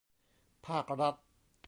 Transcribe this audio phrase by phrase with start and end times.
[0.65, 1.15] ภาครัฐ